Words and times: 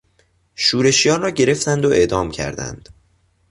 شورشیان 0.55 1.21
را 1.21 1.29
گرفتند 1.29 1.85
و 1.85 1.89
اعدام 1.89 2.31
کردند. 2.31 2.89